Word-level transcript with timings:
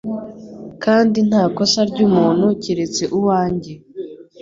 Kandi 0.83 1.17
nta 1.29 1.43
kosa 1.55 1.79
ry'umuntu 1.89 2.45
keretse 2.63 3.03
uwanjye 3.17 3.73